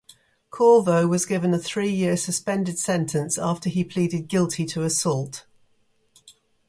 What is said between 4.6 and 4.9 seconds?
to